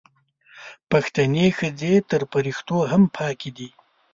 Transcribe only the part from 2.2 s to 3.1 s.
فریښتو هم